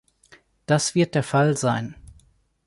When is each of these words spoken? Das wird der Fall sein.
Das 0.65 0.95
wird 0.95 1.13
der 1.13 1.21
Fall 1.21 1.55
sein. 1.55 1.93